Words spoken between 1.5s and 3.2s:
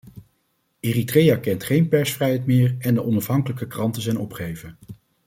geen persvrijheid meer en de